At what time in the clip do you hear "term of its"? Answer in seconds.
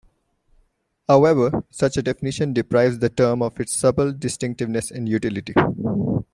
3.09-3.75